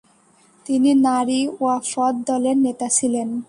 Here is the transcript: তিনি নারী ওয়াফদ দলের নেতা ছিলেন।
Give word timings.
তিনি 0.65 0.91
নারী 1.07 1.39
ওয়াফদ 1.59 2.13
দলের 2.29 2.57
নেতা 2.57 2.87
ছিলেন। 2.89 3.29